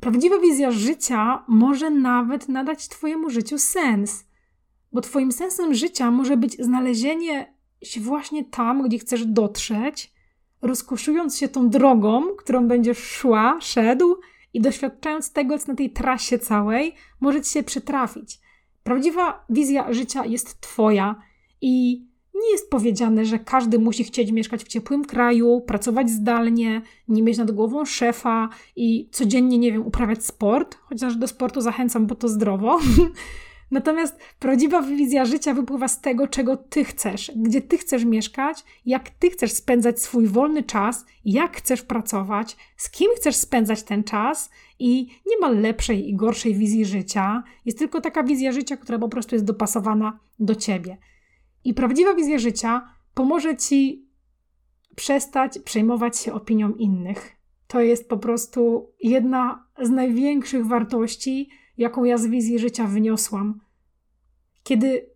Prawdziwa 0.00 0.38
wizja 0.38 0.70
życia 0.70 1.44
może 1.48 1.90
nawet 1.90 2.48
nadać 2.48 2.88
Twojemu 2.88 3.30
życiu 3.30 3.58
sens, 3.58 4.24
bo 4.92 5.00
Twoim 5.00 5.32
sensem 5.32 5.74
życia 5.74 6.10
może 6.10 6.36
być 6.36 6.56
znalezienie 6.64 7.54
się 7.82 8.00
właśnie 8.00 8.44
tam, 8.44 8.82
gdzie 8.82 8.98
chcesz 8.98 9.26
dotrzeć, 9.26 10.11
rozkoszując 10.62 11.38
się 11.38 11.48
tą 11.48 11.68
drogą, 11.68 12.22
którą 12.36 12.68
będziesz 12.68 12.98
szła, 12.98 13.58
szedł 13.60 14.16
i 14.54 14.60
doświadczając 14.60 15.32
tego, 15.32 15.58
co 15.58 15.68
na 15.68 15.76
tej 15.76 15.90
trasie 15.90 16.38
całej 16.38 16.94
może 17.20 17.40
ci 17.40 17.50
się 17.50 17.62
przytrafić. 17.62 18.40
Prawdziwa 18.82 19.44
wizja 19.50 19.92
życia 19.92 20.26
jest 20.26 20.60
Twoja 20.60 21.22
i 21.60 22.04
nie 22.34 22.52
jest 22.52 22.70
powiedziane, 22.70 23.24
że 23.24 23.38
każdy 23.38 23.78
musi 23.78 24.04
chcieć 24.04 24.32
mieszkać 24.32 24.64
w 24.64 24.68
ciepłym 24.68 25.04
kraju, 25.04 25.60
pracować 25.60 26.10
zdalnie, 26.10 26.82
nie 27.08 27.22
mieć 27.22 27.38
nad 27.38 27.50
głową 27.50 27.84
szefa 27.84 28.48
i 28.76 29.08
codziennie, 29.12 29.58
nie 29.58 29.72
wiem, 29.72 29.86
uprawiać 29.86 30.26
sport, 30.26 30.78
chociaż 30.82 31.16
do 31.16 31.28
sportu 31.28 31.60
zachęcam, 31.60 32.06
bo 32.06 32.14
to 32.14 32.28
zdrowo. 32.28 32.78
Natomiast 33.72 34.18
prawdziwa 34.38 34.82
wizja 34.82 35.24
życia 35.24 35.54
wypływa 35.54 35.88
z 35.88 36.00
tego, 36.00 36.28
czego 36.28 36.56
ty 36.56 36.84
chcesz, 36.84 37.32
gdzie 37.36 37.60
ty 37.60 37.78
chcesz 37.78 38.04
mieszkać, 38.04 38.64
jak 38.86 39.10
ty 39.10 39.30
chcesz 39.30 39.52
spędzać 39.52 40.02
swój 40.02 40.26
wolny 40.26 40.62
czas, 40.62 41.06
jak 41.24 41.56
chcesz 41.56 41.82
pracować, 41.82 42.56
z 42.76 42.90
kim 42.90 43.10
chcesz 43.16 43.36
spędzać 43.36 43.82
ten 43.82 44.04
czas 44.04 44.50
i 44.78 45.06
nie 45.26 45.38
ma 45.40 45.48
lepszej 45.48 46.08
i 46.08 46.16
gorszej 46.16 46.54
wizji 46.54 46.84
życia. 46.84 47.42
Jest 47.64 47.78
tylko 47.78 48.00
taka 48.00 48.22
wizja 48.22 48.52
życia, 48.52 48.76
która 48.76 48.98
po 48.98 49.08
prostu 49.08 49.34
jest 49.34 49.44
dopasowana 49.44 50.18
do 50.38 50.54
ciebie. 50.54 50.98
I 51.64 51.74
prawdziwa 51.74 52.14
wizja 52.14 52.38
życia 52.38 52.88
pomoże 53.14 53.56
ci 53.56 54.08
przestać 54.96 55.58
przejmować 55.58 56.18
się 56.18 56.32
opinią 56.32 56.72
innych. 56.72 57.36
To 57.66 57.80
jest 57.80 58.08
po 58.08 58.16
prostu 58.16 58.90
jedna 59.02 59.66
z 59.82 59.90
największych 59.90 60.66
wartości, 60.66 61.48
jaką 61.82 62.04
ja 62.04 62.18
z 62.18 62.26
wizji 62.26 62.58
życia 62.58 62.86
wyniosłam. 62.86 63.60
Kiedy 64.62 65.10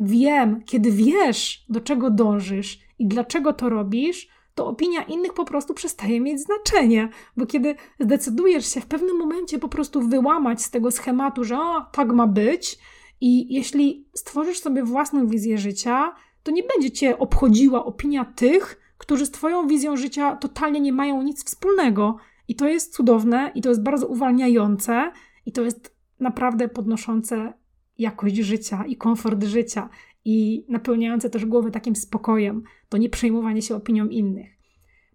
wiem, 0.00 0.62
kiedy 0.64 0.90
wiesz, 0.90 1.64
do 1.68 1.80
czego 1.80 2.10
dążysz 2.10 2.78
i 2.98 3.06
dlaczego 3.06 3.52
to 3.52 3.68
robisz, 3.68 4.28
to 4.54 4.66
opinia 4.66 5.02
innych 5.02 5.34
po 5.34 5.44
prostu 5.44 5.74
przestaje 5.74 6.20
mieć 6.20 6.40
znaczenie, 6.40 7.08
bo 7.36 7.46
kiedy 7.46 7.74
zdecydujesz 8.00 8.74
się 8.74 8.80
w 8.80 8.86
pewnym 8.86 9.18
momencie 9.18 9.58
po 9.58 9.68
prostu 9.68 10.08
wyłamać 10.08 10.62
z 10.62 10.70
tego 10.70 10.90
schematu, 10.90 11.44
że 11.44 11.58
o, 11.58 11.86
tak 11.92 12.12
ma 12.12 12.26
być, 12.26 12.78
i 13.20 13.54
jeśli 13.54 14.08
stworzysz 14.14 14.60
sobie 14.60 14.82
własną 14.84 15.26
wizję 15.26 15.58
życia, 15.58 16.14
to 16.42 16.50
nie 16.50 16.62
będzie 16.62 16.90
cię 16.90 17.18
obchodziła 17.18 17.84
opinia 17.84 18.24
tych, 18.24 18.80
którzy 18.98 19.26
z 19.26 19.30
Twoją 19.30 19.66
wizją 19.66 19.96
życia 19.96 20.36
totalnie 20.36 20.80
nie 20.80 20.92
mają 20.92 21.22
nic 21.22 21.44
wspólnego. 21.44 22.16
I 22.48 22.54
to 22.54 22.68
jest 22.68 22.94
cudowne, 22.94 23.52
i 23.54 23.62
to 23.62 23.68
jest 23.68 23.82
bardzo 23.82 24.06
uwalniające, 24.06 25.12
i 25.46 25.52
to 25.52 25.62
jest 25.62 25.97
naprawdę 26.20 26.68
podnoszące 26.68 27.52
jakość 27.98 28.36
życia 28.36 28.84
i 28.86 28.96
komfort 28.96 29.44
życia, 29.44 29.88
i 30.30 30.64
napełniające 30.68 31.30
też 31.30 31.46
głowę 31.46 31.70
takim 31.70 31.96
spokojem. 31.96 32.62
To 32.88 32.98
nie 32.98 33.08
przejmowanie 33.08 33.62
się 33.62 33.74
opinią 33.74 34.06
innych. 34.06 34.58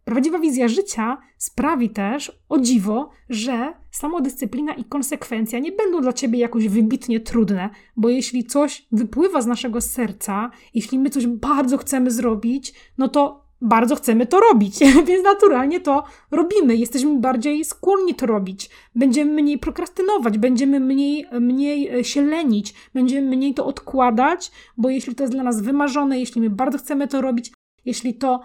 Prawdziwa 0.03 0.39
wizja 0.39 0.67
życia 0.67 1.17
sprawi 1.37 1.89
też, 1.89 2.43
o 2.49 2.59
dziwo, 2.59 3.09
że 3.29 3.73
samodyscyplina 3.91 4.73
i 4.73 4.83
konsekwencja 4.83 5.59
nie 5.59 5.71
będą 5.71 6.01
dla 6.01 6.13
ciebie 6.13 6.39
jakoś 6.39 6.67
wybitnie 6.67 7.19
trudne, 7.19 7.69
bo 7.97 8.09
jeśli 8.09 8.43
coś 8.43 8.87
wypływa 8.91 9.41
z 9.41 9.47
naszego 9.47 9.81
serca, 9.81 10.51
jeśli 10.73 10.99
my 10.99 11.09
coś 11.09 11.27
bardzo 11.27 11.77
chcemy 11.77 12.11
zrobić, 12.11 12.73
no 12.97 13.07
to 13.07 13.42
bardzo 13.63 13.95
chcemy 13.95 14.27
to 14.27 14.39
robić, 14.39 14.79
więc 15.07 15.23
naturalnie 15.23 15.79
to 15.79 16.03
robimy. 16.31 16.75
Jesteśmy 16.75 17.19
bardziej 17.19 17.65
skłonni 17.65 18.15
to 18.15 18.25
robić. 18.25 18.69
Będziemy 18.95 19.41
mniej 19.41 19.57
prokrastynować, 19.57 20.37
będziemy 20.37 20.79
mniej, 20.79 21.27
mniej 21.39 21.99
e, 21.99 22.03
się 22.03 22.21
lenić, 22.21 22.73
będziemy 22.93 23.37
mniej 23.37 23.53
to 23.53 23.65
odkładać, 23.65 24.51
bo 24.77 24.89
jeśli 24.89 25.15
to 25.15 25.23
jest 25.23 25.33
dla 25.33 25.43
nas 25.43 25.61
wymarzone, 25.61 26.19
jeśli 26.19 26.41
my 26.41 26.49
bardzo 26.49 26.77
chcemy 26.77 27.07
to 27.07 27.21
robić, 27.21 27.51
jeśli 27.85 28.13
to 28.13 28.39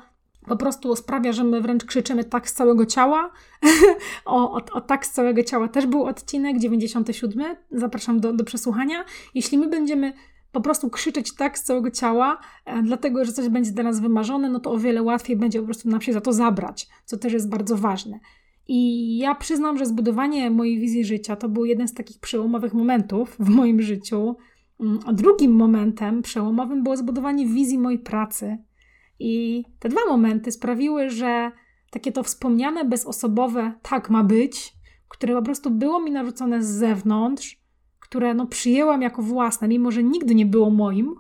po 0.46 0.56
prostu 0.56 0.96
sprawia, 0.96 1.32
że 1.32 1.44
my 1.44 1.60
wręcz 1.60 1.84
krzyczymy 1.84 2.24
tak 2.24 2.48
z 2.50 2.54
całego 2.54 2.86
ciała. 2.86 3.30
o, 4.24 4.52
o, 4.52 4.60
o, 4.72 4.80
tak 4.80 5.06
z 5.06 5.10
całego 5.10 5.44
ciała 5.44 5.68
też 5.68 5.86
był 5.86 6.04
odcinek 6.04 6.58
97. 6.58 7.56
Zapraszam 7.70 8.20
do, 8.20 8.32
do 8.32 8.44
przesłuchania. 8.44 9.04
Jeśli 9.34 9.58
my 9.58 9.68
będziemy 9.68 10.12
po 10.52 10.60
prostu 10.60 10.90
krzyczeć 10.90 11.34
tak 11.34 11.58
z 11.58 11.62
całego 11.62 11.90
ciała, 11.90 12.40
e, 12.64 12.82
dlatego 12.82 13.24
że 13.24 13.32
coś 13.32 13.48
będzie 13.48 13.70
dla 13.70 13.84
nas 13.84 14.00
wymarzone, 14.00 14.48
no 14.48 14.60
to 14.60 14.70
o 14.70 14.78
wiele 14.78 15.02
łatwiej 15.02 15.36
będzie 15.36 15.58
po 15.58 15.64
prostu 15.64 15.88
nam 15.88 16.00
się 16.00 16.12
za 16.12 16.20
to 16.20 16.32
zabrać, 16.32 16.88
co 17.04 17.16
też 17.16 17.32
jest 17.32 17.48
bardzo 17.48 17.76
ważne. 17.76 18.20
I 18.68 19.18
ja 19.18 19.34
przyznam, 19.34 19.78
że 19.78 19.86
zbudowanie 19.86 20.50
mojej 20.50 20.80
wizji 20.80 21.04
życia 21.04 21.36
to 21.36 21.48
był 21.48 21.64
jeden 21.64 21.88
z 21.88 21.94
takich 21.94 22.20
przełomowych 22.20 22.74
momentów 22.74 23.36
w 23.38 23.48
moim 23.48 23.82
życiu. 23.82 24.36
Mm, 24.80 24.98
a 25.06 25.12
drugim 25.12 25.52
momentem 25.52 26.22
przełomowym 26.22 26.82
było 26.82 26.96
zbudowanie 26.96 27.46
wizji 27.46 27.78
mojej 27.78 27.98
pracy, 27.98 28.58
i 29.18 29.64
te 29.78 29.88
dwa 29.88 30.00
momenty 30.08 30.52
sprawiły, 30.52 31.10
że 31.10 31.52
takie 31.90 32.12
to 32.12 32.22
wspomniane 32.22 32.84
bezosobowe 32.84 33.72
tak 33.82 34.10
ma 34.10 34.24
być, 34.24 34.72
które 35.08 35.34
po 35.34 35.42
prostu 35.42 35.70
było 35.70 36.00
mi 36.00 36.10
narzucone 36.10 36.62
z 36.62 36.66
zewnątrz, 36.66 37.57
które 38.00 38.34
no 38.34 38.46
przyjęłam 38.46 39.02
jako 39.02 39.22
własne, 39.22 39.68
mimo 39.68 39.90
że 39.90 40.02
nigdy 40.02 40.34
nie 40.34 40.46
było 40.46 40.70
moim, 40.70 41.14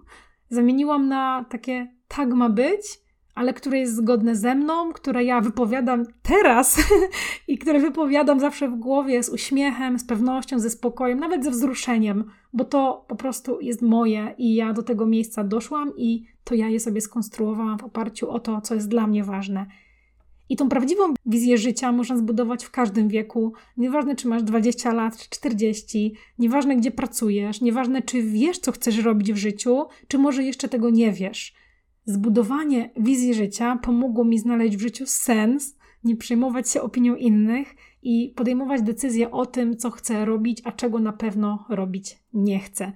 zamieniłam 0.50 1.08
na 1.08 1.44
takie 1.50 1.88
tak 2.08 2.34
ma 2.34 2.48
być, 2.48 3.00
ale 3.34 3.54
które 3.54 3.78
jest 3.78 3.96
zgodne 3.96 4.36
ze 4.36 4.54
mną, 4.54 4.92
które 4.92 5.24
ja 5.24 5.40
wypowiadam 5.40 6.04
teraz 6.22 6.80
i 7.48 7.58
które 7.58 7.80
wypowiadam 7.80 8.40
zawsze 8.40 8.68
w 8.68 8.74
głowie 8.74 9.22
z 9.22 9.28
uśmiechem, 9.28 9.98
z 9.98 10.04
pewnością, 10.04 10.58
ze 10.58 10.70
spokojem, 10.70 11.20
nawet 11.20 11.44
ze 11.44 11.50
wzruszeniem, 11.50 12.24
bo 12.52 12.64
to 12.64 13.04
po 13.08 13.16
prostu 13.16 13.60
jest 13.60 13.82
moje 13.82 14.34
i 14.38 14.54
ja 14.54 14.72
do 14.72 14.82
tego 14.82 15.06
miejsca 15.06 15.44
doszłam 15.44 15.92
i 15.96 16.24
to 16.44 16.54
ja 16.54 16.68
je 16.68 16.80
sobie 16.80 17.00
skonstruowałam 17.00 17.78
w 17.78 17.84
oparciu 17.84 18.30
o 18.30 18.40
to, 18.40 18.60
co 18.60 18.74
jest 18.74 18.88
dla 18.88 19.06
mnie 19.06 19.24
ważne. 19.24 19.66
I 20.48 20.56
tą 20.56 20.68
prawdziwą 20.68 21.14
wizję 21.26 21.58
życia 21.58 21.92
można 21.92 22.16
zbudować 22.16 22.64
w 22.64 22.70
każdym 22.70 23.08
wieku. 23.08 23.52
Nieważne, 23.76 24.16
czy 24.16 24.28
masz 24.28 24.42
20 24.42 24.92
lat, 24.92 25.18
czy 25.18 25.30
40, 25.30 26.14
nieważne, 26.38 26.76
gdzie 26.76 26.90
pracujesz, 26.90 27.60
nieważne, 27.60 28.02
czy 28.02 28.22
wiesz, 28.22 28.58
co 28.58 28.72
chcesz 28.72 28.98
robić 28.98 29.32
w 29.32 29.36
życiu, 29.36 29.86
czy 30.08 30.18
może 30.18 30.42
jeszcze 30.42 30.68
tego 30.68 30.90
nie 30.90 31.12
wiesz. 31.12 31.54
Zbudowanie 32.04 32.90
wizji 32.96 33.34
życia 33.34 33.78
pomogło 33.82 34.24
mi 34.24 34.38
znaleźć 34.38 34.76
w 34.76 34.80
życiu 34.80 35.06
sens, 35.06 35.76
nie 36.04 36.16
przejmować 36.16 36.70
się 36.70 36.82
opinią 36.82 37.14
innych 37.14 37.74
i 38.02 38.32
podejmować 38.36 38.82
decyzje 38.82 39.30
o 39.30 39.46
tym, 39.46 39.76
co 39.76 39.90
chcę 39.90 40.24
robić, 40.24 40.62
a 40.64 40.72
czego 40.72 40.98
na 40.98 41.12
pewno 41.12 41.66
robić 41.68 42.18
nie 42.32 42.58
chcę. 42.58 42.92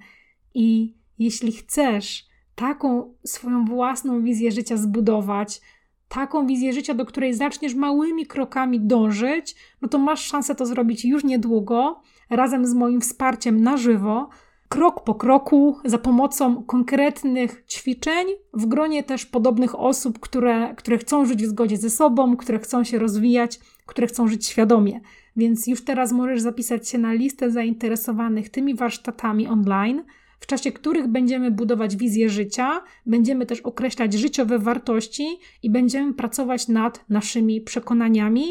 I 0.53 0.95
jeśli 1.19 1.51
chcesz 1.51 2.25
taką 2.55 3.13
swoją 3.25 3.65
własną 3.65 4.23
wizję 4.23 4.51
życia 4.51 4.77
zbudować, 4.77 5.61
taką 6.07 6.47
wizję 6.47 6.73
życia, 6.73 6.93
do 6.93 7.05
której 7.05 7.33
zaczniesz 7.33 7.75
małymi 7.75 8.25
krokami 8.25 8.79
dążyć, 8.79 9.55
no 9.81 9.87
to 9.87 9.97
masz 9.97 10.25
szansę 10.25 10.55
to 10.55 10.65
zrobić 10.65 11.05
już 11.05 11.23
niedługo, 11.23 12.01
razem 12.29 12.65
z 12.65 12.73
moim 12.73 13.01
wsparciem 13.01 13.63
na 13.63 13.77
żywo, 13.77 14.29
krok 14.69 15.03
po 15.03 15.15
kroku, 15.15 15.77
za 15.85 15.97
pomocą 15.97 16.63
konkretnych 16.63 17.63
ćwiczeń, 17.69 18.27
w 18.53 18.65
gronie 18.65 19.03
też 19.03 19.25
podobnych 19.25 19.79
osób, 19.79 20.19
które, 20.19 20.75
które 20.75 20.97
chcą 20.97 21.25
żyć 21.25 21.43
w 21.43 21.49
zgodzie 21.49 21.77
ze 21.77 21.89
sobą, 21.89 22.37
które 22.37 22.59
chcą 22.59 22.83
się 22.83 22.99
rozwijać, 22.99 23.59
które 23.85 24.07
chcą 24.07 24.27
żyć 24.27 24.47
świadomie. 24.47 25.01
Więc 25.35 25.67
już 25.67 25.83
teraz 25.83 26.11
możesz 26.11 26.41
zapisać 26.41 26.89
się 26.89 26.97
na 26.97 27.13
listę 27.13 27.51
zainteresowanych 27.51 28.49
tymi 28.49 28.75
warsztatami 28.75 29.47
online, 29.47 30.03
w 30.43 30.47
czasie 30.47 30.71
których 30.71 31.07
będziemy 31.07 31.51
budować 31.51 31.95
wizję 31.95 32.29
życia, 32.29 32.81
będziemy 33.05 33.45
też 33.45 33.61
określać 33.61 34.13
życiowe 34.13 34.59
wartości 34.59 35.27
i 35.63 35.69
będziemy 35.69 36.13
pracować 36.13 36.67
nad 36.67 37.05
naszymi 37.09 37.61
przekonaniami. 37.61 38.45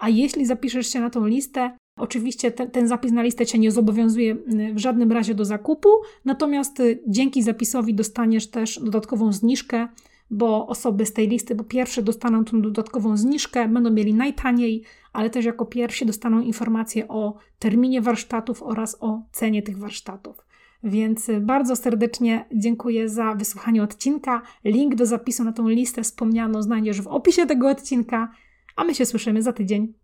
A 0.00 0.08
jeśli 0.08 0.46
zapiszesz 0.46 0.86
się 0.86 1.00
na 1.00 1.10
tą 1.10 1.26
listę, 1.26 1.76
Oczywiście 1.98 2.50
ten, 2.50 2.70
ten, 2.70 2.88
zapis 2.88 3.12
na 3.12 3.22
listę 3.22 3.46
Cię 3.46 3.58
nie 3.58 3.70
zobowiązuje 3.70 4.32
y, 4.34 4.74
w 4.74 4.78
żadnym 4.78 5.12
razie 5.12 5.34
do 5.34 5.44
zakupu, 5.44 5.88
natomiast 6.24 6.80
y, 6.80 7.02
dzięki 7.06 7.42
zapisowi 7.42 7.94
dostaniesz 7.94 8.46
też 8.46 8.80
dodatkową 8.82 9.32
zniżkę, 9.32 9.88
bo 10.30 10.66
osoby 10.66 11.06
z 11.06 11.12
tej 11.12 11.28
listy 11.28 11.56
po 11.56 11.64
pierwsze 11.64 12.02
dostaną 12.02 12.44
tą 12.44 12.62
dodatkową 12.62 13.16
zniżkę, 13.16 13.68
będą 13.68 13.90
mieli 13.90 14.14
najtaniej, 14.14 14.82
ale 15.12 15.30
też 15.30 15.44
jako 15.44 15.66
pierwsi 15.66 16.06
dostaną 16.06 16.40
informacje 16.40 17.08
o 17.08 17.34
terminie 17.58 18.00
warsztatów 18.00 18.62
oraz 18.62 18.96
o 19.00 19.22
cenie 19.32 19.62
tych 19.62 19.78
warsztatów. 19.78 20.45
Więc 20.82 21.30
bardzo 21.40 21.76
serdecznie 21.76 22.44
dziękuję 22.54 23.08
za 23.08 23.34
wysłuchanie 23.34 23.82
odcinka. 23.82 24.42
Link 24.64 24.94
do 24.94 25.06
zapisu 25.06 25.44
na 25.44 25.52
tą 25.52 25.68
listę 25.68 26.02
wspomnianą 26.02 26.62
znajdziesz 26.62 27.02
w 27.02 27.06
opisie 27.06 27.46
tego 27.46 27.68
odcinka, 27.68 28.32
a 28.76 28.84
my 28.84 28.94
się 28.94 29.06
słyszymy 29.06 29.42
za 29.42 29.52
tydzień. 29.52 29.94